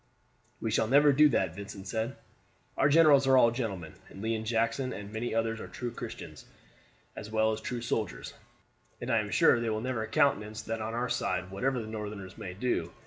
"We 0.59 0.71
shall 0.71 0.87
never 0.87 1.13
do 1.13 1.29
that," 1.29 1.53
Vincent 1.55 1.85
said. 1.87 2.15
"Our 2.75 2.89
generals 2.89 3.27
are 3.27 3.37
all 3.37 3.51
gentlemen, 3.51 3.93
and 4.09 4.19
Lee 4.19 4.33
and 4.33 4.47
Jackson 4.47 4.93
and 4.93 5.13
many 5.13 5.35
others 5.35 5.59
are 5.59 5.67
true 5.67 5.91
Christians 5.91 6.43
as 7.15 7.29
well 7.29 7.51
as 7.51 7.61
true 7.61 7.81
soldiers, 7.81 8.33
and 8.99 9.11
I 9.11 9.19
am 9.19 9.29
sure 9.29 9.59
they 9.59 9.69
will 9.69 9.79
never 9.79 10.07
countenance 10.07 10.63
that 10.63 10.81
on 10.81 10.95
our 10.95 11.07
side 11.11 11.51
whatever 11.51 11.79
the 11.79 11.85
Northerners 11.87 12.35
may 12.35 12.55
do. 12.55 12.91